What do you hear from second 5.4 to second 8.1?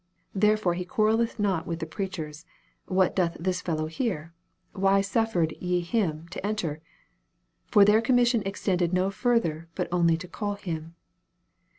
ye him to enter?' For their